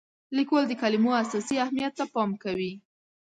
لیکوال 0.37 0.65
د 0.67 0.73
کلمو 0.81 1.11
اساسي 1.23 1.55
اهمیت 1.63 1.93
ته 1.99 2.05
پام 2.13 2.31
کوي. 2.43 2.73